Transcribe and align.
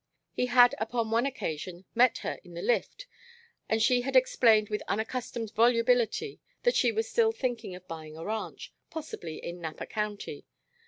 He 0.33 0.47
had 0.47 0.73
upon 0.79 1.11
one 1.11 1.27
occasion 1.27 1.85
met 1.93 2.17
her 2.25 2.39
in 2.43 2.55
the 2.55 2.63
lift 2.63 3.05
and 3.69 3.79
she 3.83 4.01
had 4.01 4.15
explained 4.15 4.69
with 4.69 4.81
unaccustomed 4.87 5.51
volubility 5.53 6.39
that 6.63 6.75
she 6.75 6.91
was 6.91 7.07
still 7.07 7.31
thinking 7.31 7.75
of 7.75 7.87
buying 7.87 8.17
a 8.17 8.25
ranch, 8.25 8.73
possibly 8.89 9.35
in 9.37 9.61
Napa 9.61 9.85
County. 9.85 10.47